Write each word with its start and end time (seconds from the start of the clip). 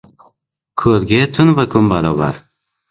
•Ko‘rga 0.83 1.21
tun 1.39 1.55
va 1.61 1.69
kun 1.77 1.95
barobar. 1.95 2.43